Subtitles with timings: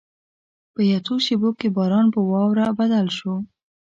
[0.73, 3.33] په یو څو شېبو کې باران په واوره بدل شو.